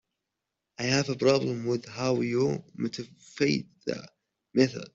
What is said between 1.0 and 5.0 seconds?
a problem with how you motivate the method.